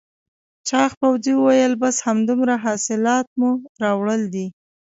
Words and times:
چاغ 0.67 0.91
پوځي 0.99 1.33
وویل 1.35 1.73
بس 1.81 1.95
همدومره 2.07 2.55
حاصلات 2.63 3.27
مو 3.39 3.49
راوړل 3.83 4.21
دي؟ 4.33 4.47